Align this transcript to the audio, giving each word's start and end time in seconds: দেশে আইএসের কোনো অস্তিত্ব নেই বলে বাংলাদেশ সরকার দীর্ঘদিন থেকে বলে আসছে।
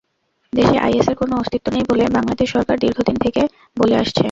দেশে 0.53 0.75
আইএসের 0.79 1.15
কোনো 1.15 1.33
অস্তিত্ব 1.37 1.67
নেই 1.73 1.85
বলে 1.89 2.03
বাংলাদেশ 2.17 2.47
সরকার 2.51 2.75
দীর্ঘদিন 2.79 3.17
থেকে 3.23 3.41
বলে 3.77 3.95
আসছে। 3.97 4.19